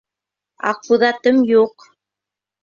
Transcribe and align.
Аҡбуҙатым 0.69 1.37
юҡ! 1.51 1.87